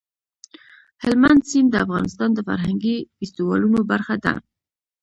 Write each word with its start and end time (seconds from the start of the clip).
هلمند 1.03 1.41
سیند 1.49 1.69
د 1.71 1.75
افغانستان 1.85 2.29
د 2.33 2.39
فرهنګي 2.47 2.97
فستیوالونو 3.17 3.79
برخه 3.91 4.15
ده. 4.23 4.33